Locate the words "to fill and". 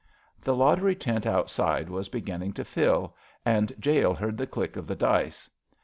2.53-3.71